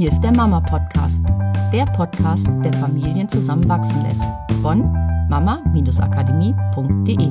Hier 0.00 0.08
ist 0.08 0.22
der 0.22 0.34
Mama 0.34 0.60
Podcast, 0.60 1.20
der 1.74 1.84
Podcast, 1.84 2.46
der 2.64 2.72
Familien 2.72 3.28
zusammenwachsen 3.28 4.02
lässt. 4.02 4.22
Von 4.62 4.90
mama-akademie.de. 5.28 7.30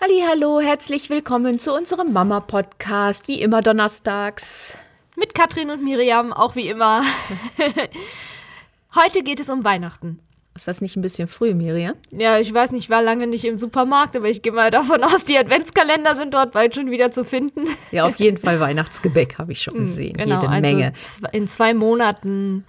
Hallo, 0.00 0.60
herzlich 0.60 1.10
willkommen 1.10 1.58
zu 1.58 1.74
unserem 1.74 2.14
Mama 2.14 2.40
Podcast, 2.40 3.28
wie 3.28 3.42
immer 3.42 3.60
donnerstags. 3.60 4.78
Mit 5.14 5.34
Katrin 5.34 5.68
und 5.68 5.84
Miriam, 5.84 6.32
auch 6.32 6.56
wie 6.56 6.68
immer. 6.68 7.02
Heute 8.94 9.22
geht 9.22 9.40
es 9.40 9.50
um 9.50 9.62
Weihnachten. 9.62 10.20
Ist 10.58 10.66
das 10.66 10.80
nicht 10.80 10.96
ein 10.96 11.02
bisschen 11.02 11.28
früh, 11.28 11.54
Miriam? 11.54 11.94
Ja, 12.10 12.40
ich 12.40 12.52
weiß 12.52 12.72
nicht, 12.72 12.82
ich 12.82 12.90
war 12.90 13.00
lange 13.00 13.28
nicht 13.28 13.44
im 13.44 13.58
Supermarkt, 13.58 14.16
aber 14.16 14.28
ich 14.28 14.42
gehe 14.42 14.50
mal 14.50 14.72
davon 14.72 15.04
aus, 15.04 15.24
die 15.24 15.38
Adventskalender 15.38 16.16
sind 16.16 16.34
dort 16.34 16.50
bald 16.50 16.74
schon 16.74 16.90
wieder 16.90 17.12
zu 17.12 17.24
finden. 17.24 17.60
Ja, 17.92 18.06
auf 18.06 18.16
jeden 18.16 18.38
Fall 18.38 18.58
Weihnachtsgebäck 18.58 19.38
habe 19.38 19.52
ich 19.52 19.62
schon 19.62 19.74
hm, 19.74 19.80
gesehen. 19.82 20.16
Genau, 20.16 20.40
Jede 20.40 20.48
also 20.48 20.60
Menge. 20.60 20.92
In 21.30 21.46
zwei 21.46 21.74
Monaten 21.74 22.64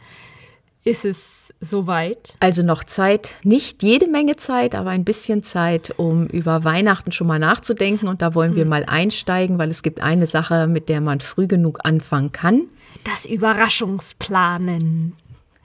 ist 0.83 1.03
es 1.03 1.51
soweit. 1.59 2.35
Also 2.41 2.61
noch 2.61 2.83
Zeit, 2.83 3.37
nicht 3.41 3.81
jede 3.81 4.07
Menge 4.07 4.35
Zeit, 4.35 4.75
aber 4.75 4.91
ein 4.91 5.03
bisschen 5.03 5.41
Zeit, 5.41 5.91
um 5.97 6.27
über 6.27 6.63
Weihnachten 6.63 7.11
schon 7.11 7.25
mal 7.25 7.39
nachzudenken. 7.39 8.07
Und 8.07 8.21
da 8.21 8.35
wollen 8.35 8.53
wir 8.53 8.65
hm. 8.65 8.69
mal 8.69 8.85
einsteigen, 8.85 9.57
weil 9.57 9.71
es 9.71 9.81
gibt 9.81 9.99
eine 9.99 10.27
Sache, 10.27 10.67
mit 10.67 10.89
der 10.89 11.01
man 11.01 11.21
früh 11.21 11.47
genug 11.47 11.79
anfangen 11.85 12.31
kann. 12.31 12.67
Das 13.03 13.25
Überraschungsplanen. 13.25 15.15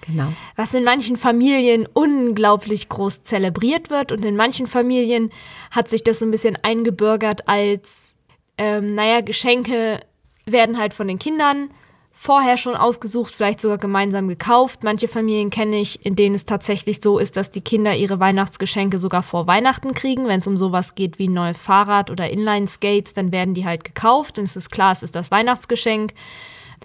Genau. 0.07 0.33
Was 0.57 0.75
in 0.75 0.85
manchen 0.85 1.17
Familien 1.17 1.89
unglaublich 1.93 2.89
groß 2.89 3.23
zelebriert 3.23 3.91
wird 3.91 4.13
und 4.13 4.25
in 4.25 4.37
manchen 4.37 4.67
Familien 4.67 5.31
hat 5.71 5.89
sich 5.89 6.05
das 6.05 6.19
so 6.19 6.27
ein 6.27 6.31
bisschen 6.31 6.59
eingebürgert 6.63 7.49
als, 7.49 8.17
ähm, 8.59 8.95
naja, 8.95 9.21
Geschenke 9.23 10.01
werden 10.47 10.79
halt 10.79 10.93
von 10.93 11.09
den 11.09 11.19
Kindern 11.19 11.71
vorher 12.17 12.57
schon 12.57 12.77
ausgesucht, 12.77 13.35
vielleicht 13.35 13.61
sogar 13.61 13.79
gemeinsam 13.79 14.29
gekauft. 14.29 14.83
Manche 14.83 15.09
Familien 15.09 15.51
kenne 15.51 15.81
ich, 15.81 16.07
in 16.07 16.17
denen 16.17 16.35
es 16.35 16.45
tatsächlich 16.45 17.01
so 17.03 17.19
ist, 17.19 17.37
dass 17.37 17.51
die 17.51 17.61
Kinder 17.61 17.95
ihre 17.95 18.21
Weihnachtsgeschenke 18.21 18.99
sogar 18.99 19.23
vor 19.23 19.47
Weihnachten 19.47 19.95
kriegen. 19.95 20.27
Wenn 20.27 20.41
es 20.41 20.47
um 20.47 20.57
sowas 20.57 20.95
geht 20.95 21.19
wie 21.19 21.29
ein 21.29 21.35
neues 21.35 21.59
Fahrrad 21.59 22.11
oder 22.11 22.31
Inline-Skates, 22.31 23.15
dann 23.15 23.33
werden 23.33 23.53
die 23.53 23.67
halt 23.67 23.85
gekauft 23.85 24.39
und 24.39 24.45
es 24.45 24.57
ist 24.57 24.71
klar, 24.71 24.93
es 24.93 25.03
ist 25.03 25.15
das 25.15 25.31
Weihnachtsgeschenk. 25.31 26.15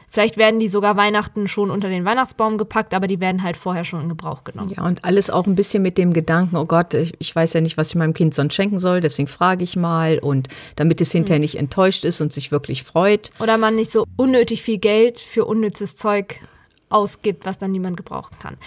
Vielleicht 0.10 0.38
werden 0.38 0.60
die 0.60 0.68
sogar 0.68 0.98
Weihnachten 0.98 1.48
schon 1.48 1.70
unter 1.70 1.90
den 1.90 2.04
Weihnachtsbaum 2.04 2.58
gepackt, 2.58 2.94
aber 2.94 3.08
die 3.08 3.20
werden 3.20 3.44
halt 3.44 3.58
vorher 3.58 3.84
schon 3.84 4.02
in 4.02 4.10
Gebrauch 4.10 4.44
genommen. 4.44 4.72
Ja, 4.76 4.84
und 4.84 5.06
alles 5.06 5.30
auch 5.30 5.46
ein 5.46 5.56
bisschen 5.56 5.84
mit 5.84 5.98
dem 5.98 6.14
Gedanken, 6.14 6.58
oh 6.58 6.66
Gott, 6.66 6.94
ich, 6.94 7.14
ich 7.20 7.36
weiß 7.36 7.54
ja 7.54 7.62
nicht, 7.62 7.78
was 7.78 7.90
ich 7.90 7.96
meinem 7.96 8.14
Kind 8.14 8.34
sonst 8.34 8.56
schenken 8.56 8.80
soll, 8.80 9.02
deswegen 9.02 9.28
frage 9.28 9.64
ich 9.64 9.76
mal. 9.76 10.20
Und 10.20 10.48
damit 10.76 11.00
es 11.02 11.12
hinterher 11.12 11.40
mhm. 11.40 11.44
nicht 11.44 11.56
enttäuscht 11.56 12.06
ist 12.06 12.22
und 12.22 12.34
sich 12.34 12.52
wirklich 12.52 12.84
freut. 12.84 13.32
Oder 13.40 13.58
man 13.58 13.76
nicht 13.76 13.92
so 13.92 14.06
unnötig 14.16 14.64
viel 14.64 14.80
Geld 14.80 15.20
für 15.20 15.46
unnützes 15.46 15.96
Zeug 15.96 16.42
ausgibt, 16.90 17.46
was 17.46 17.58
dann 17.58 17.72
niemand 17.72 17.98
gebrauchen 17.98 18.36
kann. 18.42 18.58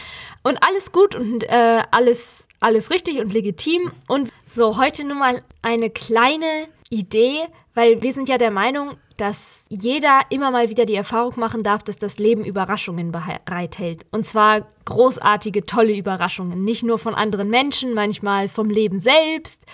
Und 0.43 0.59
alles 0.63 0.93
gut 0.93 1.15
und 1.15 1.43
äh, 1.45 1.83
alles, 1.91 2.47
alles 2.61 2.91
richtig 2.91 3.19
und 3.19 3.33
legitim. 3.33 3.93
Und 4.09 4.31
so, 4.45 4.79
heute 4.79 5.05
nur 5.05 5.17
mal 5.17 5.43
eine 5.61 5.91
kleine 5.91 6.69
Idee, 6.89 7.41
weil 7.75 8.03
wir 8.03 8.13
sind 8.13 8.29
ja 8.29 8.39
der 8.39 8.51
Meinung, 8.51 8.97
dass 9.23 9.67
jeder 9.69 10.23
immer 10.31 10.51
mal 10.51 10.69
wieder 10.69 10.85
die 10.85 10.97
Erfahrung 10.97 11.35
machen 11.37 11.63
darf, 11.63 11.85
dass 11.85 11.97
das 11.97 12.19
Leben 12.19 12.45
Überraschungen 12.45 13.13
bereithält. 13.13 14.05
Und 14.11 14.27
zwar 14.27 14.67
großartige, 14.85 15.65
tolle 15.65 15.97
Überraschungen. 15.97 16.65
Nicht 16.65 16.83
nur 16.83 16.99
von 16.99 17.15
anderen 17.15 17.49
Menschen, 17.49 17.95
manchmal 17.95 18.49
vom 18.49 18.69
Leben 18.69 18.99
selbst, 18.99 19.65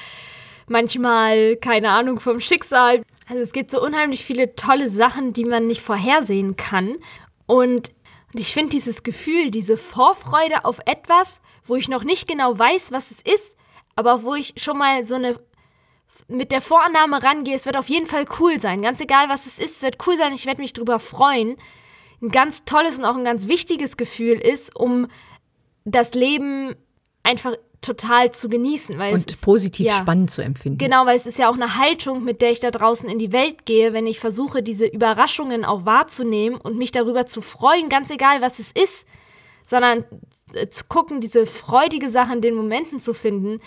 manchmal, 0.66 1.56
keine 1.56 1.88
Ahnung, 1.92 2.20
vom 2.20 2.40
Schicksal. 2.40 3.02
Also 3.26 3.40
es 3.40 3.52
gibt 3.52 3.70
so 3.70 3.82
unheimlich 3.82 4.22
viele 4.22 4.54
tolle 4.54 4.90
Sachen, 4.90 5.32
die 5.32 5.46
man 5.46 5.66
nicht 5.66 5.80
vorhersehen 5.80 6.56
kann. 6.56 6.96
Und 7.46 7.90
ich 8.34 8.52
finde 8.52 8.68
dieses 8.68 9.02
Gefühl, 9.02 9.50
diese 9.50 9.78
Vorfreude 9.78 10.66
auf 10.66 10.78
etwas, 10.84 11.40
wo 11.64 11.76
ich 11.76 11.88
noch 11.88 12.04
nicht 12.04 12.28
genau 12.28 12.58
weiß, 12.58 12.92
was 12.92 13.10
es 13.10 13.22
ist, 13.22 13.56
aber 13.96 14.24
wo 14.24 14.34
ich 14.34 14.52
schon 14.58 14.76
mal 14.76 15.04
so 15.04 15.14
eine 15.14 15.40
mit 16.28 16.52
der 16.52 16.60
Vorannahme 16.60 17.22
rangehe, 17.22 17.54
es 17.54 17.66
wird 17.66 17.76
auf 17.76 17.88
jeden 17.88 18.06
Fall 18.06 18.24
cool 18.40 18.60
sein. 18.60 18.82
Ganz 18.82 19.00
egal, 19.00 19.28
was 19.28 19.46
es 19.46 19.58
ist, 19.58 19.76
es 19.76 19.82
wird 19.82 20.06
cool 20.06 20.16
sein, 20.16 20.32
ich 20.32 20.46
werde 20.46 20.60
mich 20.60 20.72
drüber 20.72 20.98
freuen. 20.98 21.56
Ein 22.20 22.30
ganz 22.30 22.64
tolles 22.64 22.98
und 22.98 23.04
auch 23.04 23.16
ein 23.16 23.24
ganz 23.24 23.46
wichtiges 23.48 23.96
Gefühl 23.96 24.38
ist, 24.38 24.74
um 24.74 25.06
das 25.84 26.14
Leben 26.14 26.74
einfach 27.22 27.54
total 27.80 28.32
zu 28.32 28.48
genießen. 28.48 28.98
Weil 28.98 29.14
und 29.14 29.30
ist, 29.30 29.40
positiv 29.40 29.86
ja, 29.86 29.94
spannend 29.94 30.30
zu 30.30 30.42
empfinden. 30.42 30.78
Genau, 30.78 31.06
weil 31.06 31.16
es 31.16 31.26
ist 31.26 31.38
ja 31.38 31.48
auch 31.48 31.54
eine 31.54 31.76
Haltung, 31.76 32.24
mit 32.24 32.40
der 32.40 32.50
ich 32.50 32.60
da 32.60 32.70
draußen 32.70 33.08
in 33.08 33.18
die 33.18 33.32
Welt 33.32 33.66
gehe, 33.66 33.92
wenn 33.92 34.06
ich 34.06 34.18
versuche, 34.18 34.62
diese 34.62 34.86
Überraschungen 34.86 35.64
auch 35.64 35.84
wahrzunehmen 35.84 36.60
und 36.60 36.76
mich 36.76 36.90
darüber 36.90 37.26
zu 37.26 37.40
freuen, 37.40 37.88
ganz 37.88 38.10
egal, 38.10 38.40
was 38.40 38.58
es 38.58 38.72
ist 38.72 39.06
sondern 39.68 40.04
zu 40.70 40.84
gucken, 40.88 41.20
diese 41.20 41.44
freudige 41.44 42.08
Sache 42.08 42.32
in 42.32 42.40
den 42.40 42.54
Momenten 42.54 43.00
zu 43.00 43.12
finden, 43.12 43.60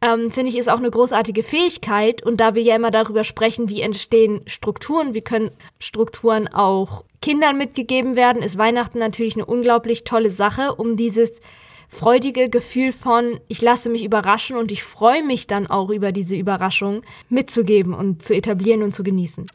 ähm, 0.00 0.30
finde 0.30 0.50
ich, 0.50 0.56
ist 0.56 0.70
auch 0.70 0.78
eine 0.78 0.90
großartige 0.90 1.42
Fähigkeit. 1.42 2.22
Und 2.22 2.38
da 2.38 2.54
wir 2.54 2.62
ja 2.62 2.76
immer 2.76 2.92
darüber 2.92 3.24
sprechen, 3.24 3.68
wie 3.68 3.82
entstehen 3.82 4.42
Strukturen, 4.46 5.14
wie 5.14 5.20
können 5.20 5.50
Strukturen 5.80 6.46
auch 6.46 7.04
Kindern 7.20 7.58
mitgegeben 7.58 8.14
werden, 8.14 8.42
ist 8.42 8.56
Weihnachten 8.56 8.98
natürlich 8.98 9.34
eine 9.34 9.46
unglaublich 9.46 10.04
tolle 10.04 10.30
Sache, 10.30 10.76
um 10.76 10.96
dieses 10.96 11.40
freudige 11.88 12.48
Gefühl 12.50 12.92
von, 12.92 13.40
ich 13.48 13.60
lasse 13.60 13.90
mich 13.90 14.04
überraschen 14.04 14.56
und 14.56 14.70
ich 14.70 14.84
freue 14.84 15.24
mich 15.24 15.48
dann 15.48 15.66
auch 15.66 15.90
über 15.90 16.12
diese 16.12 16.36
Überraschung 16.36 17.02
mitzugeben 17.28 17.94
und 17.94 18.22
zu 18.22 18.34
etablieren 18.34 18.82
und 18.82 18.94
zu 18.94 19.02
genießen. 19.02 19.46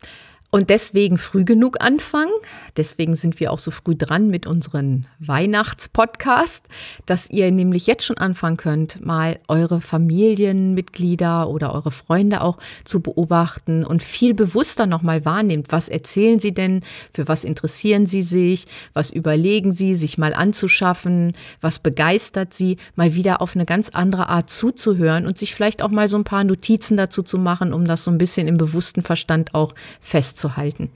Und 0.54 0.70
deswegen 0.70 1.18
früh 1.18 1.46
genug 1.46 1.84
anfangen. 1.84 2.32
Deswegen 2.78 3.16
sind 3.16 3.40
wir 3.40 3.52
auch 3.52 3.58
so 3.58 3.72
früh 3.72 3.96
dran 3.96 4.28
mit 4.28 4.46
unserem 4.46 5.06
Weihnachtspodcast, 5.18 6.68
dass 7.08 7.28
ihr 7.32 7.52
nämlich 7.52 7.88
jetzt 7.88 8.06
schon 8.06 8.20
anfangen 8.20 8.58
könnt, 8.58 9.04
mal 9.04 9.40
eure 9.48 9.82
Familienmitglieder 9.82 11.50
oder 11.50 11.74
eure 11.74 11.90
Freunde 11.90 12.42
auch 12.42 12.60
zu 12.84 13.00
beobachten 13.00 13.84
und 13.84 14.04
viel 14.04 14.36
bewusster 14.36 14.86
nochmal 14.86 15.26
wahrnehmt. 15.26 15.72
Was 15.72 15.90
erzählen 15.90 16.40
sie 16.40 16.54
denn? 16.54 16.84
Für 17.16 17.28
was 17.28 17.46
interessieren 17.46 18.06
sie 18.06 18.22
sich? 18.22 18.68
Was 18.94 19.10
überlegen 19.10 19.72
sie, 19.72 19.96
sich 19.96 20.20
mal 20.20 20.36
anzuschaffen? 20.36 21.34
Was 21.62 21.80
begeistert 21.80 22.54
sie? 22.54 22.78
Mal 22.96 23.16
wieder 23.16 23.42
auf 23.42 23.56
eine 23.56 23.66
ganz 23.66 23.90
andere 23.90 24.30
Art 24.30 24.52
zuzuhören 24.52 25.26
und 25.26 25.40
sich 25.40 25.56
vielleicht 25.56 25.82
auch 25.82 25.90
mal 25.90 26.08
so 26.08 26.18
ein 26.18 26.26
paar 26.26 26.44
Notizen 26.44 26.96
dazu 26.96 27.24
zu 27.24 27.40
machen, 27.40 27.74
um 27.74 27.86
das 27.86 28.04
so 28.04 28.12
ein 28.12 28.20
bisschen 28.20 28.48
im 28.48 28.58
bewussten 28.58 29.02
Verstand 29.02 29.56
auch 29.56 29.74
festzuhalten 30.00 30.43
festzuhalten. 30.44 30.92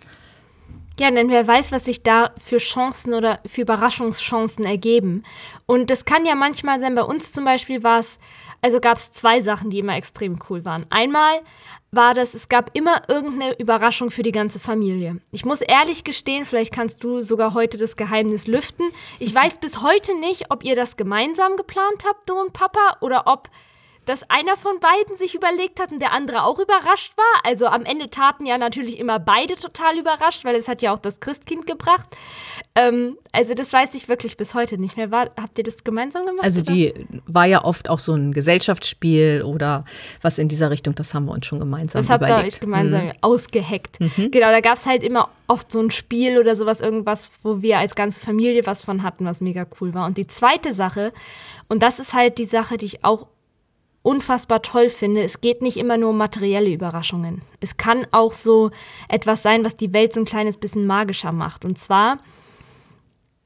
Ja, 0.99 1.11
denn 1.11 1.29
wer 1.29 1.45
weiß, 1.45 1.71
was 1.71 1.85
sich 1.85 2.01
da 2.01 2.31
für 2.43 2.57
Chancen 2.57 3.13
oder 3.13 3.39
für 3.45 3.61
Überraschungschancen 3.61 4.65
ergeben. 4.65 5.23
Und 5.67 5.91
das 5.91 6.05
kann 6.05 6.25
ja 6.25 6.33
manchmal 6.33 6.79
sein, 6.79 6.95
bei 6.95 7.03
uns 7.03 7.31
zum 7.31 7.45
Beispiel 7.45 7.83
war 7.83 7.99
es, 7.99 8.17
also 8.63 8.79
gab 8.79 8.97
es 8.97 9.11
zwei 9.11 9.41
Sachen, 9.41 9.69
die 9.69 9.77
immer 9.77 9.95
extrem 9.95 10.39
cool 10.49 10.65
waren. 10.65 10.87
Einmal 10.89 11.41
war 11.91 12.15
das, 12.15 12.33
es 12.33 12.49
gab 12.49 12.75
immer 12.75 13.03
irgendeine 13.07 13.59
Überraschung 13.59 14.09
für 14.09 14.23
die 14.23 14.31
ganze 14.31 14.59
Familie. 14.59 15.21
Ich 15.31 15.45
muss 15.45 15.61
ehrlich 15.61 16.03
gestehen, 16.03 16.45
vielleicht 16.45 16.73
kannst 16.73 17.03
du 17.03 17.21
sogar 17.21 17.53
heute 17.53 17.77
das 17.77 17.95
Geheimnis 17.95 18.47
lüften. 18.47 18.89
Ich 19.19 19.33
weiß 19.33 19.59
bis 19.59 19.83
heute 19.83 20.19
nicht, 20.19 20.49
ob 20.49 20.63
ihr 20.63 20.75
das 20.75 20.97
gemeinsam 20.97 21.57
geplant 21.57 22.05
habt, 22.07 22.27
du 22.27 22.33
und 22.33 22.53
Papa, 22.53 22.97
oder 23.01 23.27
ob 23.27 23.49
dass 24.07 24.29
einer 24.29 24.55
von 24.55 24.79
beiden 24.79 25.17
sich 25.17 25.35
überlegt 25.35 25.81
hat 25.81 25.91
und 25.91 25.99
der 25.99 26.13
andere 26.13 26.43
auch 26.43 26.59
überrascht 26.59 27.11
war. 27.17 27.25
Also 27.43 27.67
am 27.67 27.83
Ende 27.83 28.09
taten 28.09 28.45
ja 28.45 28.57
natürlich 28.57 28.99
immer 28.99 29.19
beide 29.19 29.55
total 29.55 29.97
überrascht, 29.97 30.45
weil 30.45 30.55
es 30.55 30.69
hat 30.69 30.81
ja 30.81 30.93
auch 30.93 30.99
das 30.99 31.19
Christkind 31.19 31.67
gebracht. 31.67 32.07
Ähm, 32.75 33.17
also 33.33 33.53
das 33.53 33.73
weiß 33.73 33.95
ich 33.95 34.07
wirklich 34.07 34.37
bis 34.37 34.55
heute 34.55 34.77
nicht 34.77 34.95
mehr. 34.95 35.11
War, 35.11 35.29
habt 35.39 35.57
ihr 35.57 35.63
das 35.65 35.83
gemeinsam 35.83 36.25
gemacht? 36.25 36.41
Also 36.43 36.61
die 36.61 36.93
oder? 36.93 37.21
war 37.25 37.45
ja 37.45 37.65
oft 37.65 37.89
auch 37.89 37.99
so 37.99 38.13
ein 38.13 38.31
Gesellschaftsspiel 38.31 39.43
oder 39.45 39.83
was 40.21 40.37
in 40.37 40.47
dieser 40.47 40.71
Richtung, 40.71 40.95
das 40.95 41.13
haben 41.13 41.25
wir 41.25 41.33
uns 41.33 41.45
schon 41.45 41.59
gemeinsam 41.59 41.99
das 41.99 42.05
überlegt. 42.05 42.23
Das 42.23 42.31
habt 42.31 42.43
ihr 42.43 42.47
euch 42.47 42.59
gemeinsam 42.61 43.05
mhm. 43.07 43.11
ausgeheckt. 43.21 43.99
Mhm. 43.99 44.31
Genau, 44.31 44.51
da 44.51 44.61
gab 44.61 44.77
es 44.77 44.85
halt 44.85 45.03
immer 45.03 45.29
oft 45.47 45.69
so 45.69 45.81
ein 45.81 45.91
Spiel 45.91 46.37
oder 46.37 46.55
sowas, 46.55 46.79
irgendwas, 46.79 47.29
wo 47.43 47.61
wir 47.61 47.77
als 47.79 47.93
ganze 47.93 48.21
Familie 48.21 48.65
was 48.65 48.85
von 48.85 49.03
hatten, 49.03 49.25
was 49.25 49.41
mega 49.41 49.65
cool 49.81 49.93
war. 49.93 50.05
Und 50.05 50.17
die 50.17 50.27
zweite 50.27 50.71
Sache, 50.71 51.11
und 51.67 51.83
das 51.83 51.99
ist 51.99 52.13
halt 52.13 52.37
die 52.37 52.45
Sache, 52.45 52.77
die 52.77 52.85
ich 52.85 53.03
auch 53.03 53.27
unfassbar 54.07 54.61
toll 54.61 54.89
finde, 54.89 55.21
es 55.21 55.41
geht 55.41 55.61
nicht 55.61 55.75
immer 55.75 55.97
nur 55.97 56.11
um 56.11 56.17
materielle 56.17 56.71
Überraschungen. 56.71 57.41
Es 57.59 57.75
kann 57.75 58.07
auch 58.11 58.31
so 58.31 58.71
etwas 59.09 59.43
sein, 59.43 59.65
was 59.65 59.75
die 59.75 59.91
Welt 59.91 60.13
so 60.13 60.21
ein 60.21 60.25
kleines 60.25 60.55
bisschen 60.55 60.87
magischer 60.87 61.33
macht. 61.33 61.65
Und 61.65 61.77
zwar, 61.77 62.19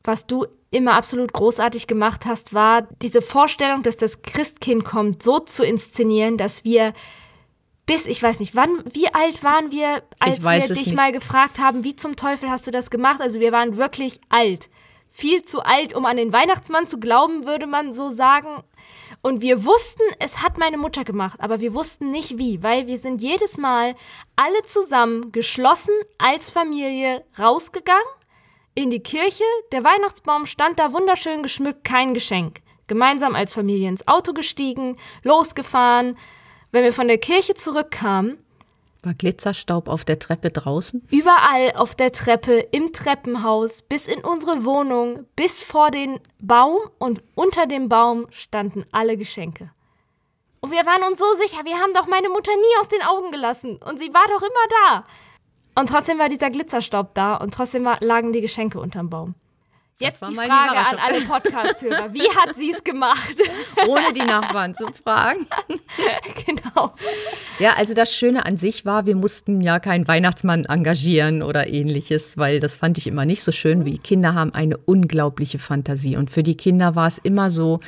was 0.04 0.28
du 0.28 0.46
immer 0.70 0.94
absolut 0.94 1.34
großartig 1.34 1.88
gemacht 1.88 2.28
hast, 2.28 2.54
war 2.54 2.84
diese 3.02 3.24
Vorstellung, 3.24 3.82
dass 3.82 3.98
das 3.98 4.22
Christkind 4.22 4.86
kommt, 4.86 5.24
so 5.24 5.40
zu 5.40 5.66
inszenieren, 5.66 6.38
dass 6.38 6.64
wir 6.64 6.94
bis, 7.88 8.06
ich 8.06 8.22
weiß 8.22 8.40
nicht, 8.40 8.56
wann, 8.56 8.84
wie 8.94 9.12
alt 9.12 9.44
waren 9.44 9.72
wir, 9.72 10.04
als 10.20 10.44
wir 10.44 10.60
dich 10.60 10.86
nicht. 10.86 10.96
mal 10.96 11.12
gefragt 11.12 11.58
haben, 11.58 11.84
wie 11.84 11.96
zum 11.96 12.16
Teufel 12.16 12.52
hast 12.52 12.68
du 12.68 12.72
das 12.72 12.92
gemacht? 12.92 13.20
Also 13.20 13.40
wir 13.40 13.52
waren 13.52 13.78
wirklich 13.78 14.22
alt. 14.30 14.70
Viel 15.10 15.42
zu 15.42 15.62
alt, 15.62 15.96
um 15.96 16.06
an 16.06 16.18
den 16.18 16.32
Weihnachtsmann 16.32 16.86
zu 16.86 17.00
glauben, 17.00 17.46
würde 17.46 17.66
man 17.66 17.96
so 17.96 18.12
sagen. 18.12 18.64
Und 19.22 19.42
wir 19.42 19.64
wussten, 19.66 20.04
es 20.20 20.42
hat 20.42 20.58
meine 20.58 20.78
Mutter 20.78 21.04
gemacht, 21.04 21.40
aber 21.40 21.60
wir 21.60 21.74
wussten 21.74 22.10
nicht 22.10 22.40
wie, 22.40 22.64
weil 22.64 22.88
wir 22.88 22.98
sind 22.98 23.22
jedes 23.22 23.58
Mal 23.58 23.96
alle 24.36 24.62
zusammen 24.64 25.32
geschlossen 25.32 25.94
als 26.18 26.50
Familie 26.50 27.24
rausgegangen, 27.38 28.02
in 28.74 28.90
die 28.90 29.04
Kirche. 29.04 29.44
Der 29.72 29.84
Weihnachtsbaum 29.84 30.46
stand 30.46 30.80
da 30.80 30.94
wunderschön 30.94 31.44
geschmückt, 31.44 31.84
kein 31.84 32.14
Geschenk. 32.14 32.62
Gemeinsam 32.88 33.36
als 33.36 33.54
Familie 33.54 33.90
ins 33.90 34.08
Auto 34.08 34.34
gestiegen, 34.34 34.98
losgefahren. 35.24 36.18
Wenn 36.72 36.84
wir 36.84 36.94
von 36.94 37.08
der 37.08 37.18
Kirche 37.18 37.54
zurückkamen, 37.54 38.44
War 39.04 39.16
Glitzerstaub 39.16 39.88
auf 39.88 40.06
der 40.06 40.20
Treppe 40.20 40.50
draußen? 40.52 41.08
überall 41.10 41.72
auf 41.76 41.96
der 41.96 42.12
Treppe, 42.12 42.60
im 42.72 42.94
Treppenhaus, 42.94 43.82
bis 43.82 44.06
in 44.06 44.24
unsere 44.24 44.64
Wohnung, 44.64 45.26
bis 45.36 45.64
vor 45.64 45.90
den 45.90 46.20
Baum 46.40 46.80
und 47.00 47.24
unter 47.34 47.66
dem 47.66 47.90
Baum 47.90 48.28
standen 48.30 48.86
alle 48.92 49.18
Geschenke. 49.18 49.72
Und 50.60 50.72
wir 50.72 50.86
waren 50.86 51.04
uns 51.10 51.18
so 51.18 51.26
sicher, 51.34 51.66
wir 51.66 51.80
haben 51.80 51.96
doch 51.96 52.06
meine 52.06 52.30
Mutter 52.30 52.52
nie 52.56 52.80
aus 52.80 52.90
den 52.90 53.02
Augen 53.02 53.32
gelassen 53.32 53.78
und 53.78 53.98
sie 53.98 54.14
war 54.14 54.28
doch 54.28 54.42
immer 54.42 54.68
da. 54.86 55.06
Und 55.74 55.90
trotzdem 55.90 56.20
war 56.20 56.30
dieser 56.30 56.52
Glitzerstaub 56.52 57.16
da 57.16 57.38
und 57.38 57.54
trotzdem 57.54 57.84
war, 57.86 57.98
lagen 58.02 58.34
die 58.34 58.42
Geschenke 58.42 58.80
unterm 58.80 59.10
Baum. 59.10 59.34
Jetzt 60.02 60.22
war 60.22 60.30
die 60.30 60.36
Frage 60.36 60.78
an 60.78 60.98
alle 60.98 61.22
Podcast-Hörer. 61.22 62.14
Wie 62.14 62.28
hat 62.36 62.56
sie 62.56 62.72
es 62.72 62.84
gemacht? 62.84 63.36
Ohne 63.88 64.14
die 64.14 64.26
Nachbarn 64.26 64.74
zu 64.74 64.88
fragen. 64.92 65.46
genau. 66.46 66.94
Ja, 67.60 67.76
also 67.78 67.94
das 67.94 68.14
Schöne 68.14 68.46
an 68.46 68.58
sich 68.58 68.86
war, 68.86 69.06
wir 69.06 69.16
mussten 69.16 69.62
ja 69.62 69.80
keinen 69.80 70.08
Weihnachtsmann 70.08 70.66
engagieren 70.66 71.44
oder 71.44 71.68
ähnliches, 71.68 72.38
weil 72.38 72.60
das 72.60 72.78
fand 72.78 72.98
ich 72.98 73.06
immer 73.06 73.26
nicht 73.26 73.44
so 73.44 73.52
schön. 73.52 73.86
Wie 73.86 74.00
Kinder 74.00 74.34
haben 74.34 74.54
eine 74.56 74.78
unglaubliche 74.78 75.60
Fantasie. 75.60 76.18
Und 76.18 76.32
für 76.32 76.44
die 76.44 76.58
Kinder 76.58 76.96
war 76.96 77.08
es 77.08 77.20
immer 77.20 77.52
so, 77.52 77.80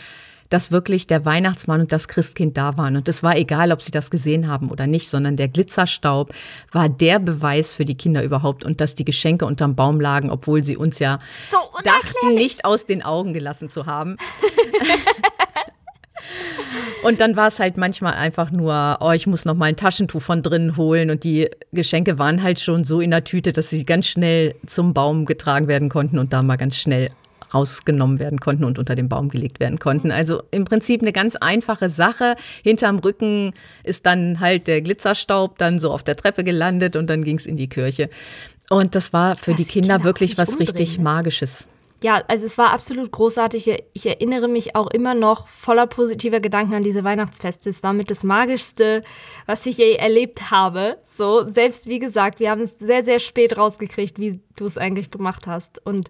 dass 0.53 0.71
wirklich 0.71 1.07
der 1.07 1.25
Weihnachtsmann 1.25 1.81
und 1.81 1.91
das 1.91 2.07
Christkind 2.07 2.57
da 2.57 2.77
waren. 2.77 2.95
Und 2.95 3.09
es 3.09 3.23
war 3.23 3.35
egal, 3.35 3.71
ob 3.71 3.81
sie 3.81 3.89
das 3.89 4.11
gesehen 4.11 4.47
haben 4.47 4.69
oder 4.69 4.85
nicht, 4.85 5.09
sondern 5.09 5.35
der 5.35 5.47
Glitzerstaub 5.47 6.31
war 6.71 6.89
der 6.89 7.17
Beweis 7.17 7.73
für 7.73 7.85
die 7.85 7.95
Kinder 7.95 8.23
überhaupt 8.23 8.63
und 8.63 8.79
dass 8.79 8.93
die 8.93 9.03
Geschenke 9.03 9.45
unterm 9.47 9.75
Baum 9.75 9.99
lagen, 9.99 10.29
obwohl 10.29 10.63
sie 10.63 10.77
uns 10.77 10.99
ja 10.99 11.17
So 11.49 11.57
dachten, 11.83 12.35
nicht 12.35 12.65
aus 12.65 12.85
den 12.85 13.01
Augen 13.01 13.33
gelassen 13.33 13.69
zu 13.69 13.87
haben. 13.87 14.17
Und 17.03 17.19
dann 17.19 17.35
war 17.35 17.49
es 17.49 17.59
halt 17.59 17.75
manchmal 17.75 18.13
einfach 18.13 18.49
nur, 18.49 18.97
oh, 19.01 19.11
ich 19.11 19.27
muss 19.27 19.43
noch 19.43 19.55
mal 19.55 19.65
ein 19.65 19.75
Taschentuch 19.75 20.21
von 20.21 20.41
drinnen 20.41 20.77
holen. 20.77 21.09
Und 21.09 21.25
die 21.25 21.49
Geschenke 21.73 22.17
waren 22.17 22.41
halt 22.41 22.61
schon 22.61 22.85
so 22.85 23.01
in 23.01 23.11
der 23.11 23.25
Tüte, 23.25 23.51
dass 23.51 23.69
sie 23.69 23.85
ganz 23.85 24.07
schnell 24.07 24.55
zum 24.65 24.93
Baum 24.93 25.25
getragen 25.25 25.67
werden 25.67 25.89
konnten 25.89 26.17
und 26.17 26.31
da 26.31 26.41
mal 26.41 26.55
ganz 26.55 26.77
schnell 26.77 27.09
rausgenommen 27.53 28.19
werden 28.19 28.39
konnten 28.39 28.63
und 28.63 28.79
unter 28.79 28.95
den 28.95 29.09
Baum 29.09 29.29
gelegt 29.29 29.59
werden 29.59 29.79
konnten. 29.79 30.11
Also 30.11 30.43
im 30.51 30.65
Prinzip 30.65 31.01
eine 31.01 31.13
ganz 31.13 31.35
einfache 31.35 31.89
Sache. 31.89 32.35
Hinterm 32.63 32.99
Rücken 32.99 33.53
ist 33.83 34.05
dann 34.05 34.39
halt 34.39 34.67
der 34.67 34.81
Glitzerstaub 34.81 35.57
dann 35.57 35.79
so 35.79 35.91
auf 35.91 36.03
der 36.03 36.15
Treppe 36.15 36.43
gelandet 36.43 36.95
und 36.95 37.09
dann 37.09 37.23
ging 37.23 37.37
es 37.37 37.45
in 37.45 37.57
die 37.57 37.69
Kirche. 37.69 38.09
Und 38.69 38.95
das 38.95 39.13
war 39.13 39.35
für 39.35 39.51
Was 39.51 39.57
die 39.57 39.65
Kinder 39.65 40.03
wirklich 40.03 40.37
was 40.37 40.49
umdrehen, 40.49 40.67
richtig 40.67 40.97
ne? 40.97 41.03
Magisches. 41.03 41.67
Ja, 42.03 42.21
also 42.27 42.45
es 42.45 42.57
war 42.57 42.71
absolut 42.71 43.11
großartig. 43.11 43.71
Ich 43.93 44.05
erinnere 44.05 44.49
mich 44.49 44.75
auch 44.75 44.87
immer 44.87 45.15
noch 45.15 45.47
voller 45.47 45.87
positiver 45.87 46.41
Gedanken 46.41 46.73
an 46.73 46.83
diese 46.83 47.05
Weihnachtsfeste. 47.05 47.69
Es 47.69 47.81
war 47.81 47.93
mit 47.93 48.11
das 48.11 48.25
Magischste, 48.25 49.03
was 49.45 49.65
ich 49.65 49.77
je 49.77 49.93
erlebt 49.93 50.51
habe. 50.51 50.97
So, 51.05 51.47
selbst 51.47 51.87
wie 51.87 51.99
gesagt, 51.99 52.41
wir 52.41 52.51
haben 52.51 52.61
es 52.61 52.77
sehr, 52.77 53.05
sehr 53.05 53.19
spät 53.19 53.57
rausgekriegt, 53.57 54.19
wie 54.19 54.41
du 54.57 54.65
es 54.65 54.77
eigentlich 54.77 55.11
gemacht 55.11 55.47
hast. 55.47 55.85
Und 55.85 56.09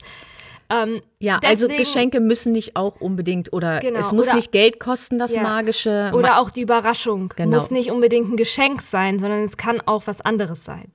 ähm, 0.69 1.01
Ja, 1.19 1.39
also 1.43 1.67
deswegen- 1.67 1.83
Geschenke 1.83 2.19
müssen 2.19 2.51
nicht 2.51 2.75
auch 2.75 2.99
unbedingt 3.01 3.53
oder 3.53 3.79
Genau, 3.79 3.99
es 3.99 4.11
muss 4.11 4.27
oder- 4.27 4.35
nicht 4.35 4.51
Geld 4.51 4.79
kosten, 4.79 5.17
das 5.19 5.35
Ja. 5.35 5.41
Magische. 5.43 6.11
Oder 6.13 6.39
auch 6.39 6.49
die 6.49 6.61
Überraschung. 6.61 7.33
Genau. 7.35 7.55
Muss 7.57 7.71
nicht 7.71 7.91
unbedingt 7.91 8.29
ein 8.31 8.37
Geschenk 8.37 8.81
sein, 8.81 9.19
sondern 9.19 9.43
es 9.43 9.57
kann 9.57 9.81
auch 9.81 10.03
was 10.07 10.21
anderes 10.21 10.63
sein. 10.65 10.91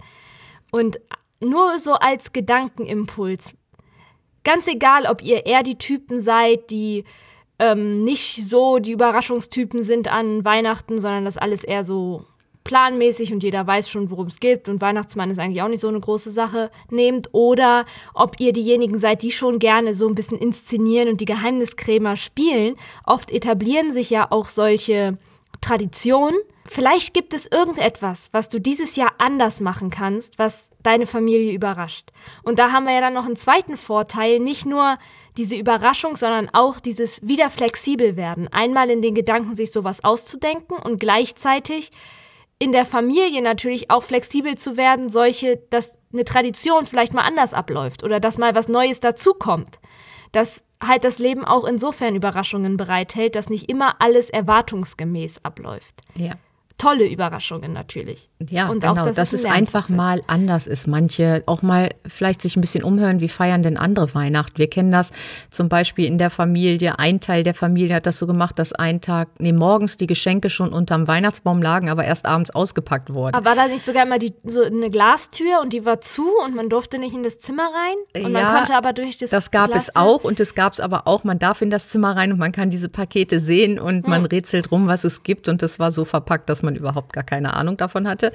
Und 0.70 1.00
nur 1.40 1.78
so 1.78 1.94
als 1.94 2.32
Gedankenimpuls. 2.32 3.54
Ganz 4.44 4.66
egal, 4.66 5.06
ob 5.06 5.22
ihr 5.22 5.46
eher 5.46 5.62
die 5.62 5.76
Typen 5.78 6.20
seid, 6.20 6.70
die 6.70 7.04
ähm, 7.60 8.04
nicht 8.04 8.48
so 8.48 8.78
die 8.78 8.92
Überraschungstypen 8.92 9.82
sind 9.82 10.06
an 10.08 10.44
Weihnachten, 10.44 11.00
sondern 11.00 11.24
das 11.24 11.36
alles 11.36 11.64
eher 11.64 11.82
so 11.84 12.24
planmäßig 12.68 13.32
und 13.32 13.42
jeder 13.42 13.66
weiß 13.66 13.88
schon, 13.88 14.10
worum 14.10 14.26
es 14.26 14.40
geht 14.40 14.68
und 14.68 14.82
Weihnachtsmann 14.82 15.30
ist 15.30 15.38
eigentlich 15.38 15.62
auch 15.62 15.68
nicht 15.68 15.80
so 15.80 15.88
eine 15.88 15.98
große 15.98 16.30
Sache, 16.30 16.70
nehmt. 16.90 17.30
Oder 17.32 17.86
ob 18.12 18.38
ihr 18.38 18.52
diejenigen 18.52 18.98
seid, 18.98 19.22
die 19.22 19.30
schon 19.30 19.58
gerne 19.58 19.94
so 19.94 20.06
ein 20.06 20.14
bisschen 20.14 20.38
inszenieren 20.38 21.08
und 21.08 21.22
die 21.22 21.24
Geheimniskrämer 21.24 22.16
spielen. 22.16 22.76
Oft 23.04 23.30
etablieren 23.30 23.90
sich 23.90 24.10
ja 24.10 24.26
auch 24.30 24.48
solche 24.48 25.16
Traditionen. 25.62 26.38
Vielleicht 26.66 27.14
gibt 27.14 27.32
es 27.32 27.46
irgendetwas, 27.50 28.28
was 28.32 28.50
du 28.50 28.60
dieses 28.60 28.96
Jahr 28.96 29.12
anders 29.16 29.60
machen 29.60 29.88
kannst, 29.88 30.38
was 30.38 30.70
deine 30.82 31.06
Familie 31.06 31.54
überrascht. 31.54 32.12
Und 32.42 32.58
da 32.58 32.70
haben 32.70 32.84
wir 32.84 32.92
ja 32.92 33.00
dann 33.00 33.14
noch 33.14 33.24
einen 33.24 33.36
zweiten 33.36 33.78
Vorteil, 33.78 34.40
nicht 34.40 34.66
nur 34.66 34.98
diese 35.38 35.56
Überraschung, 35.56 36.16
sondern 36.16 36.50
auch 36.52 36.80
dieses 36.80 37.26
wieder 37.26 37.48
flexibel 37.48 38.16
werden. 38.16 38.46
Einmal 38.48 38.90
in 38.90 39.00
den 39.00 39.14
Gedanken, 39.14 39.56
sich 39.56 39.72
sowas 39.72 40.04
auszudenken 40.04 40.76
und 40.76 41.00
gleichzeitig 41.00 41.92
in 42.58 42.72
der 42.72 42.84
Familie 42.84 43.40
natürlich 43.43 43.90
auch 43.90 44.02
flexibel 44.02 44.56
zu 44.56 44.76
werden, 44.76 45.08
solche, 45.08 45.58
dass 45.70 45.96
eine 46.12 46.25
Tradition 46.25 46.87
vielleicht 46.87 47.14
mal 47.14 47.22
anders 47.22 47.55
abläuft 47.55 48.02
oder 48.02 48.20
dass 48.20 48.38
mal 48.38 48.55
was 48.55 48.69
Neues 48.69 49.00
dazukommt. 49.00 49.78
Dass 50.32 50.62
halt 50.82 51.05
das 51.05 51.19
Leben 51.19 51.44
auch 51.44 51.64
insofern 51.64 52.16
Überraschungen 52.16 52.76
bereithält, 52.76 53.34
dass 53.34 53.49
nicht 53.49 53.69
immer 53.69 54.00
alles 54.00 54.31
erwartungsgemäß 54.31 55.44
abläuft. 55.44 56.02
ja. 56.14 56.32
Tolle 56.78 57.06
Überraschungen 57.08 57.72
natürlich. 57.72 58.30
Ja, 58.48 58.69
Und 58.69 58.84
auch, 58.84 58.92
genau, 58.94 59.06
dass 59.06 59.16
dass 59.16 59.32
es 59.32 59.40
es 59.40 59.46
ein 59.46 59.52
einfach 59.52 59.88
mal 59.88 60.22
anders 60.28 60.69
ist. 60.69 60.86
Manche 60.86 61.42
auch 61.46 61.60
mal 61.60 61.88
vielleicht 62.06 62.40
sich 62.40 62.56
ein 62.56 62.60
bisschen 62.60 62.84
umhören, 62.84 63.19
wie 63.20 63.28
feiern 63.28 63.64
denn 63.64 63.76
andere 63.76 64.14
Weihnachten. 64.14 64.56
Wir 64.58 64.70
kennen 64.70 64.92
das 64.92 65.10
zum 65.50 65.69
Beispiel 65.69 66.04
in 66.06 66.19
der 66.19 66.30
Familie. 66.30 66.98
Ein 67.00 67.20
Teil 67.20 67.42
der 67.42 67.54
Familie 67.54 67.96
hat 67.96 68.06
das 68.06 68.20
so 68.20 68.28
gemacht, 68.28 68.60
dass 68.60 68.72
ein 68.72 69.00
Tag, 69.00 69.28
nee, 69.40 69.52
morgens 69.52 69.96
die 69.96 70.06
Geschenke 70.06 70.50
schon 70.50 70.69
unterm 70.72 71.08
Weihnachtsbaum 71.08 71.60
lagen, 71.60 71.88
aber 71.90 72.04
erst 72.04 72.26
abends 72.26 72.50
ausgepackt 72.50 73.12
wurden. 73.12 73.34
Aber 73.34 73.44
war 73.44 73.56
da 73.56 73.66
nicht 73.66 73.84
sogar 73.84 74.04
immer 74.06 74.20
die, 74.20 74.32
so 74.44 74.62
eine 74.62 74.88
Glastür 74.88 75.60
und 75.60 75.72
die 75.72 75.84
war 75.84 76.00
zu 76.00 76.28
und 76.44 76.54
man 76.54 76.69
durfte 76.69 76.98
nicht 76.98 77.14
in 77.14 77.25
das 77.25 77.40
Zimmer 77.40 77.64
rein? 77.75 78.25
Und 78.25 78.32
Ja, 78.32 78.40
man 78.40 78.56
konnte 78.58 78.75
aber 78.76 78.92
durch 78.92 79.19
das 79.19 79.30
Das 79.30 79.50
gab 79.50 79.75
es 79.75 79.88
Glastür- 79.88 80.00
auch 80.00 80.22
und 80.22 80.38
es 80.38 80.54
gab 80.54 80.75
es 80.75 80.78
aber 80.80 81.08
auch, 81.08 81.25
man 81.25 81.40
darf 81.40 81.60
in 81.60 81.70
das 81.70 81.88
Zimmer 81.88 82.16
rein 82.16 82.30
und 82.30 82.38
man 82.38 82.52
kann 82.52 82.70
diese 82.70 82.88
Pakete 82.88 83.40
sehen 83.40 83.80
und 83.80 84.06
man 84.06 84.25
rätselt 84.25 84.70
rum, 84.70 84.86
was 84.86 85.02
es 85.02 85.25
gibt 85.25 85.48
und 85.48 85.60
das 85.60 85.80
war 85.80 85.90
so 85.90 86.04
verpackt, 86.04 86.48
dass 86.48 86.62
man 86.62 86.67
überhaupt 86.76 87.12
gar 87.12 87.24
keine 87.24 87.54
Ahnung 87.54 87.76
davon 87.76 88.08
hatte. 88.08 88.32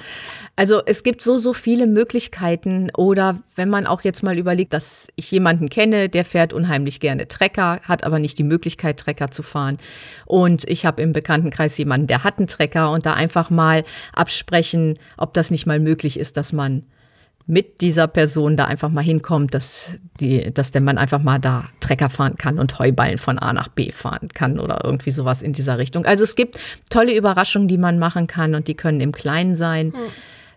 Also 0.55 0.81
es 0.85 1.03
gibt 1.03 1.21
so, 1.21 1.37
so 1.37 1.53
viele 1.53 1.87
Möglichkeiten 1.87 2.89
oder 2.95 3.39
wenn 3.55 3.69
man 3.69 3.87
auch 3.87 4.01
jetzt 4.01 4.23
mal 4.23 4.37
überlegt, 4.37 4.73
dass 4.73 5.07
ich 5.15 5.29
jemanden 5.31 5.69
kenne, 5.69 6.09
der 6.09 6.25
fährt 6.25 6.53
unheimlich 6.53 6.99
gerne 6.99 7.27
Trecker, 7.27 7.79
hat 7.83 8.03
aber 8.03 8.19
nicht 8.19 8.37
die 8.37 8.43
Möglichkeit, 8.43 8.99
Trecker 8.99 9.31
zu 9.31 9.43
fahren 9.43 9.77
und 10.25 10.69
ich 10.69 10.85
habe 10.85 11.01
im 11.01 11.13
Bekanntenkreis 11.13 11.77
jemanden, 11.77 12.07
der 12.07 12.23
hat 12.23 12.37
einen 12.37 12.47
Trecker 12.47 12.91
und 12.91 13.05
da 13.05 13.13
einfach 13.13 13.49
mal 13.49 13.83
absprechen, 14.13 14.99
ob 15.17 15.33
das 15.33 15.51
nicht 15.51 15.65
mal 15.65 15.79
möglich 15.79 16.19
ist, 16.19 16.37
dass 16.37 16.53
man 16.53 16.83
mit 17.45 17.81
dieser 17.81 18.07
Person 18.07 18.55
da 18.55 18.65
einfach 18.65 18.89
mal 18.89 19.03
hinkommt, 19.03 19.53
dass, 19.53 19.99
die, 20.19 20.53
dass 20.53 20.71
der 20.71 20.81
Mann 20.81 20.97
einfach 20.97 21.21
mal 21.21 21.39
da 21.39 21.65
Trecker 21.81 22.09
fahren 22.09 22.35
kann 22.35 22.57
und 22.57 22.79
Heuballen 22.79 23.17
von 23.17 23.37
A 23.37 23.51
nach 23.51 23.67
B 23.67 23.91
fahren 23.91 24.29
kann 24.33 24.59
oder 24.59 24.81
irgendwie 24.85 25.11
sowas 25.11 25.41
in 25.41 25.51
dieser 25.51 25.77
Richtung. 25.77 26.05
Also 26.05 26.23
es 26.23 26.35
gibt 26.35 26.57
tolle 26.89 27.15
Überraschungen, 27.15 27.67
die 27.67 27.77
man 27.77 27.99
machen 27.99 28.27
kann 28.27 28.55
und 28.55 28.67
die 28.67 28.75
können 28.75 29.01
im 29.01 29.11
Kleinen 29.11 29.55
sein. 29.55 29.93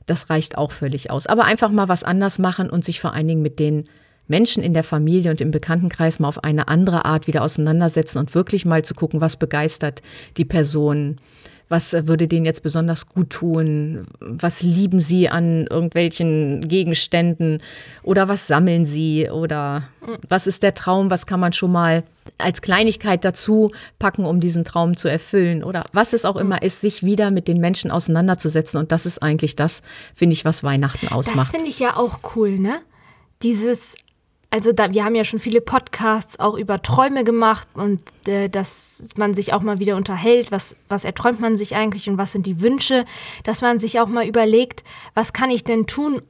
Das 0.06 0.30
reicht 0.30 0.56
auch 0.56 0.70
völlig 0.70 1.10
aus. 1.10 1.26
Aber 1.26 1.44
einfach 1.44 1.70
mal 1.70 1.88
was 1.88 2.04
anders 2.04 2.38
machen 2.38 2.70
und 2.70 2.84
sich 2.84 3.00
vor 3.00 3.14
allen 3.14 3.26
Dingen 3.26 3.42
mit 3.42 3.58
den 3.58 3.88
Menschen 4.28 4.62
in 4.62 4.72
der 4.72 4.84
Familie 4.84 5.30
und 5.30 5.40
im 5.40 5.50
Bekanntenkreis 5.50 6.18
mal 6.18 6.28
auf 6.28 6.44
eine 6.44 6.68
andere 6.68 7.04
Art 7.04 7.26
wieder 7.26 7.42
auseinandersetzen 7.42 8.18
und 8.18 8.34
wirklich 8.34 8.64
mal 8.64 8.84
zu 8.84 8.94
gucken, 8.94 9.20
was 9.20 9.36
begeistert 9.36 10.02
die 10.36 10.44
Person, 10.44 11.20
was 11.68 11.94
äh, 11.94 12.06
würde 12.06 12.28
denen 12.28 12.46
jetzt 12.46 12.62
besonders 12.62 13.06
gut 13.06 13.30
tun, 13.30 14.06
was 14.20 14.62
lieben 14.62 15.00
sie 15.00 15.28
an 15.28 15.66
irgendwelchen 15.66 16.60
Gegenständen? 16.60 17.62
Oder 18.02 18.28
was 18.28 18.46
sammeln 18.46 18.84
sie? 18.84 19.28
Oder 19.30 19.88
was 20.28 20.46
ist 20.46 20.62
der 20.62 20.74
Traum, 20.74 21.10
was 21.10 21.26
kann 21.26 21.40
man 21.40 21.52
schon 21.52 21.72
mal 21.72 22.04
als 22.38 22.62
Kleinigkeit 22.62 23.24
dazu 23.24 23.72
packen, 23.98 24.24
um 24.24 24.40
diesen 24.40 24.64
Traum 24.64 24.96
zu 24.96 25.08
erfüllen? 25.08 25.64
Oder 25.64 25.86
was 25.92 26.12
es 26.12 26.24
auch 26.24 26.36
immer 26.36 26.62
ist, 26.62 26.80
sich 26.80 27.02
wieder 27.02 27.30
mit 27.30 27.48
den 27.48 27.60
Menschen 27.60 27.90
auseinanderzusetzen. 27.90 28.78
Und 28.78 28.92
das 28.92 29.06
ist 29.06 29.22
eigentlich 29.22 29.56
das, 29.56 29.82
finde 30.14 30.34
ich, 30.34 30.44
was 30.44 30.62
Weihnachten 30.62 31.06
Das 31.06 31.12
ausmacht. 31.12 31.50
finde 31.50 31.66
ich 31.66 31.78
ja 31.80 31.96
auch 31.96 32.20
cool, 32.36 32.58
ne? 32.58 32.80
Dieses, 33.42 33.94
also 34.56 34.72
da, 34.72 34.90
wir 34.90 35.04
haben 35.04 35.14
ja 35.14 35.24
schon 35.24 35.38
viele 35.38 35.60
Podcasts 35.60 36.40
auch 36.40 36.56
über 36.56 36.80
Träume 36.80 37.24
gemacht 37.24 37.68
und 37.74 38.00
äh, 38.26 38.48
dass 38.48 39.02
man 39.14 39.34
sich 39.34 39.52
auch 39.52 39.60
mal 39.60 39.80
wieder 39.80 39.96
unterhält, 39.96 40.50
was, 40.50 40.76
was 40.88 41.04
erträumt 41.04 41.40
man 41.40 41.58
sich 41.58 41.76
eigentlich 41.76 42.08
und 42.08 42.16
was 42.16 42.32
sind 42.32 42.46
die 42.46 42.62
Wünsche, 42.62 43.04
dass 43.44 43.60
man 43.60 43.78
sich 43.78 44.00
auch 44.00 44.06
mal 44.06 44.26
überlegt, 44.26 44.82
was 45.12 45.34
kann 45.34 45.50
ich 45.50 45.62
denn 45.62 45.86
tun 45.86 46.22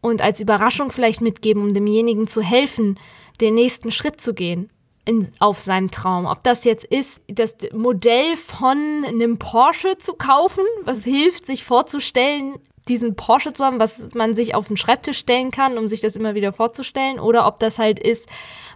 und 0.00 0.22
als 0.22 0.40
Überraschung 0.40 0.90
vielleicht 0.90 1.20
mitgeben, 1.20 1.62
um 1.62 1.74
demjenigen 1.74 2.26
zu 2.26 2.40
helfen, 2.40 2.98
den 3.42 3.56
nächsten 3.56 3.90
Schritt 3.90 4.22
zu 4.22 4.32
gehen. 4.32 4.70
In, 5.06 5.28
auf 5.38 5.60
seinem 5.60 5.90
Traum. 5.90 6.26
Ob 6.26 6.44
das 6.44 6.64
jetzt 6.64 6.84
ist, 6.84 7.22
das 7.26 7.54
Modell 7.72 8.36
von 8.36 9.02
einem 9.06 9.38
Porsche 9.38 9.96
zu 9.98 10.12
kaufen, 10.12 10.64
was 10.84 11.04
hilft, 11.04 11.46
sich 11.46 11.64
vorzustellen, 11.64 12.54
diesen 12.88 13.16
Porsche 13.16 13.52
zu 13.52 13.64
haben, 13.64 13.80
was 13.80 14.08
man 14.14 14.34
sich 14.34 14.54
auf 14.54 14.68
den 14.68 14.76
Schreibtisch 14.76 15.18
stellen 15.18 15.50
kann, 15.50 15.78
um 15.78 15.88
sich 15.88 16.00
das 16.00 16.16
immer 16.16 16.34
wieder 16.34 16.52
vorzustellen, 16.52 17.20
oder 17.20 17.46
ob 17.46 17.58
das 17.58 17.78
halt 17.78 17.98
ist, 17.98 18.28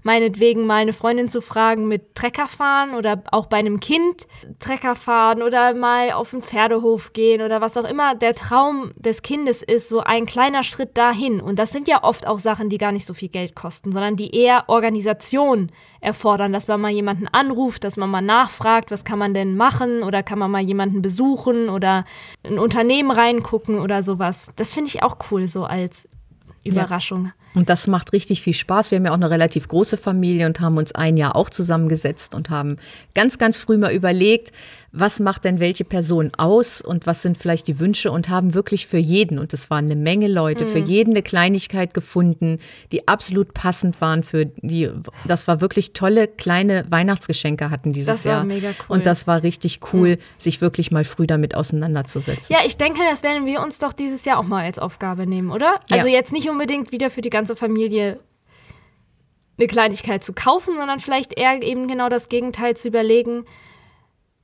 meinetwegen 0.05 0.67
mal 0.67 0.83
eine 0.83 0.93
Freundin 0.93 1.29
zu 1.29 1.41
fragen 1.41 1.89
mit 1.89 2.15
Trecker 2.15 2.47
fahren 2.47 2.95
oder 2.95 3.23
auch 3.33 3.47
bei 3.47 3.57
einem 3.57 3.81
Kind 3.81 4.27
Trecker 4.59 4.95
fahren 4.95 5.43
oder 5.43 5.75
mal 5.75 6.13
auf 6.13 6.31
den 6.31 6.43
Pferdehof 6.43 7.15
gehen 7.15 7.41
oder 7.41 7.61
was 7.61 7.77
auch 7.77 7.89
immer 7.89 8.15
der 8.15 8.35
Traum 8.35 8.93
des 8.97 9.23
Kindes 9.23 9.63
ist, 9.63 9.89
so 9.89 10.01
ein 10.01 10.27
kleiner 10.27 10.63
Schritt 10.63 10.97
dahin. 10.97 11.41
Und 11.41 11.59
das 11.59 11.73
sind 11.73 11.89
ja 11.89 12.05
oft 12.05 12.27
auch 12.27 12.39
Sachen, 12.39 12.69
die 12.69 12.79
gar 12.79 12.93
nicht 12.93 13.07
so 13.07 13.15
viel 13.15 13.31
Geld 13.31 13.55
kosten, 13.55 13.93
sondern 13.93 14.17
die 14.17 14.37
eher 14.37 14.65
Organisation 14.69 15.73
erfordern, 16.05 16.53
dass 16.53 16.69
man 16.69 16.83
mal 16.83 16.91
jemanden 16.91 17.27
anruft, 17.29 17.83
dass 17.83 17.97
man 17.97 18.11
mal 18.11 18.21
nachfragt, 18.21 18.91
was 18.91 19.05
kann 19.05 19.19
man 19.19 19.33
denn 19.33 19.57
machen 19.57 20.03
oder 20.03 20.23
kann 20.23 20.39
man 20.39 20.51
mal 20.51 20.61
jemanden 20.61 21.01
besuchen 21.01 21.71
oder 21.71 22.05
ein 22.45 22.59
Unternehmen 22.59 23.11
reingucken 23.11 23.81
oder 23.81 23.94
sowas. 24.03 24.49
Das 24.57 24.73
finde 24.73 24.89
ich 24.89 25.03
auch 25.03 25.17
cool, 25.31 25.49
so 25.49 25.65
als 25.65 26.09
Überraschung. 26.65 27.27
Ja. 27.27 27.33
Und 27.55 27.71
das 27.71 27.87
macht 27.87 28.13
richtig 28.13 28.43
viel 28.43 28.55
Spaß. 28.55 28.91
Wir 28.91 28.97
haben 28.97 29.05
ja 29.05 29.13
auch 29.13 29.17
eine 29.17 29.31
relativ 29.31 29.69
große 29.69 29.97
Familie 29.97 30.47
und 30.47 30.61
haben 30.61 30.77
uns 30.77 30.93
ein 30.93 31.17
Jahr 31.17 31.37
auch 31.37 31.51
zusammengesetzt 31.51 32.35
und 32.35 32.51
haben 32.51 32.77
ganz, 33.15 33.39
ganz 33.39 33.57
früh 33.57 33.79
mal 33.79 33.93
überlegt, 33.93 34.53
was 34.97 35.19
macht 35.19 35.45
denn 35.45 35.59
welche 35.59 35.85
Person 35.85 36.31
aus 36.39 36.81
und 36.81 37.07
was 37.07 37.23
sind 37.23 37.37
vielleicht 37.37 37.67
die 37.67 37.81
Wünsche 37.81 38.13
und 38.13 38.29
haben 38.29 38.55
wirklich 38.55 38.87
für 38.87 38.97
jeden, 38.97 39.41
und 39.41 39.53
es 39.53 39.69
waren 39.69 39.87
eine 39.87 39.97
Menge 39.97 40.29
Leute, 40.29 40.65
mhm. 40.65 40.69
für 40.69 40.79
jeden 40.79 41.11
eine 41.11 41.23
Kleinigkeit 41.23 41.95
gefunden, 41.95 42.61
die 42.93 43.09
absolut 43.09 43.55
passend 43.55 44.01
waren 44.01 44.23
für 44.23 44.47
die, 44.47 44.89
das 45.27 45.49
war 45.49 45.61
wirklich 45.61 45.95
tolle 45.95 46.29
kleine 46.29 46.87
Weihnachtsgeschenke 46.91 47.71
hatten 47.71 47.93
dieses 47.93 48.19
das 48.19 48.25
war 48.25 48.33
Jahr. 48.33 48.45
Mega 48.45 48.69
cool. 48.69 48.97
Und 48.97 49.07
das 49.07 49.27
war 49.27 49.43
richtig 49.43 49.81
cool, 49.93 50.11
mhm. 50.11 50.19
sich 50.39 50.61
wirklich 50.61 50.93
mal 50.93 51.05
früh 51.05 51.27
damit 51.27 51.57
auseinanderzusetzen. 51.57 52.55
Ja, 52.55 52.61
ich 52.65 52.77
denke, 52.77 53.01
das 53.11 53.25
werden 53.25 53.47
wir 53.47 53.63
uns 53.63 53.81
doch 53.81 53.93
dieses 53.93 54.25
Jahr 54.25 54.39
auch 54.39 54.45
mal 54.45 54.65
als 54.65 54.79
Aufgabe 54.79 55.27
nehmen, 55.27 55.51
oder? 55.51 55.81
Also 55.91 56.07
ja. 56.07 56.13
jetzt 56.13 56.33
nicht 56.33 56.49
unbedingt 56.49 56.93
wieder 56.93 57.11
für 57.11 57.21
die 57.21 57.31
ganze 57.31 57.44
Familie 57.55 58.21
eine 59.59 59.67
Kleinigkeit 59.67 60.25
zu 60.25 60.33
kaufen, 60.33 60.77
sondern 60.77 60.99
vielleicht 60.99 61.39
eher 61.39 61.63
eben 61.63 61.87
genau 61.87 62.09
das 62.09 62.29
Gegenteil 62.29 62.77
zu 62.77 62.89
überlegen, 62.89 63.45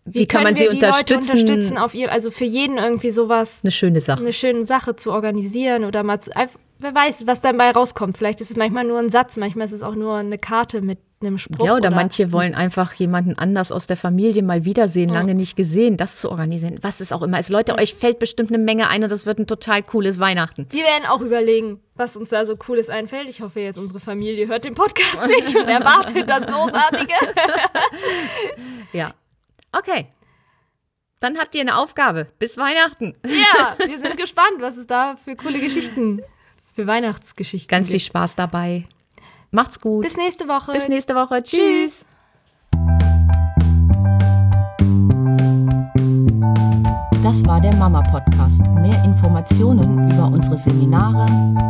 wie, 0.04 0.21
wie 0.21 0.26
kann 0.26 0.42
man 0.42 0.57
sie 0.57 0.69
unterstützen? 0.69 1.38
Unterstützen 1.38 1.78
auf 1.78 1.95
ihr, 1.95 2.11
also 2.11 2.30
für 2.30 2.45
jeden 2.45 2.78
irgendwie 2.78 3.11
sowas. 3.11 3.61
Eine 3.62 3.71
schöne 3.71 4.00
Sache. 4.00 4.21
Eine 4.21 4.33
schöne 4.33 4.64
Sache 4.64 4.97
zu 4.97 5.12
organisieren 5.12 5.85
oder 5.85 6.02
mal 6.02 6.21
zu, 6.21 6.30
wer 6.78 6.95
weiß, 6.95 7.26
was 7.26 7.42
dabei 7.42 7.71
rauskommt. 7.71 8.16
Vielleicht 8.16 8.40
ist 8.40 8.50
es 8.50 8.57
manchmal 8.57 8.85
nur 8.85 8.99
ein 8.99 9.11
Satz, 9.11 9.37
manchmal 9.37 9.66
ist 9.66 9.73
es 9.73 9.83
auch 9.83 9.95
nur 9.95 10.16
eine 10.16 10.38
Karte 10.38 10.80
mit 10.80 10.99
einem 11.21 11.39
Spruch. 11.39 11.67
Ja, 11.67 11.73
oder, 11.73 11.89
oder 11.89 11.91
manche 11.91 12.33
wollen 12.33 12.55
einfach 12.55 12.95
jemanden 12.95 13.39
anders 13.39 13.73
aus 13.73 13.87
der 13.87 13.97
Familie 13.97 14.43
mal 14.43 14.65
wiedersehen, 14.65 15.11
lange 15.11 15.35
nicht 15.35 15.57
gesehen, 15.57 15.97
das 15.97 16.17
zu 16.17 16.31
organisieren. 16.31 16.79
Was 16.81 17.00
es 17.00 17.12
auch 17.12 17.23
immer 17.23 17.39
ist. 17.39 17.50
Leute, 17.50 17.77
euch 17.79 17.95
fällt 17.95 18.19
bestimmt 18.19 18.50
eine 18.50 18.62
Menge 18.62 18.89
ein 18.89 19.03
und 19.03 19.12
das 19.12 19.27
wird 19.27 19.39
ein 19.39 19.47
total 19.47 19.83
cooles 19.83 20.19
Weihnachten. 20.19 20.67
Wir 20.71 20.85
werden 20.85 21.05
auch 21.07 21.21
überlegen, 21.21 21.81
was 21.95 22.17
uns 22.17 22.31
da 22.31 22.47
so 22.47 22.57
cooles 22.57 22.89
einfällt. 22.89 23.29
Ich 23.29 23.43
hoffe 23.43 23.61
jetzt, 23.61 23.79
unsere 23.79 24.00
Familie 24.00 24.49
hört 24.49 24.65
den 24.65 24.75
Podcast 24.75 25.27
nicht 25.27 25.55
und 25.57 25.69
erwartet 25.69 26.29
das 26.29 26.47
Großartige. 26.47 27.15
ja. 28.93 29.12
Okay. 29.73 30.07
Dann 31.21 31.37
habt 31.39 31.55
ihr 31.55 31.61
eine 31.61 31.77
Aufgabe. 31.77 32.29
Bis 32.39 32.57
Weihnachten. 32.57 33.15
Ja, 33.27 33.77
wir 33.87 34.00
sind 34.00 34.17
gespannt, 34.17 34.61
was 34.61 34.79
es 34.79 34.87
da 34.87 35.17
für 35.23 35.37
coole 35.37 35.61
Geschichten, 35.61 36.23
für 36.75 36.87
Weihnachtsgeschichten 36.87 37.69
Ganz 37.69 37.89
gibt. 37.89 38.00
viel 38.00 38.07
Spaß 38.07 38.37
dabei. 38.37 38.87
Macht's 39.50 39.80
gut. 39.80 40.02
Bis 40.02 40.16
nächste 40.16 40.49
Woche. 40.49 40.73
Bis 40.73 40.88
nächste 40.88 41.14
Woche. 41.14 41.42
Tschüss. 41.42 42.07
Das 47.23 47.45
war 47.45 47.61
der 47.61 47.76
Mama 47.76 48.00
Podcast. 48.02 48.61
Mehr 48.80 49.04
Informationen 49.04 50.11
über 50.11 50.25
unsere 50.26 50.57
Seminare, 50.57 51.26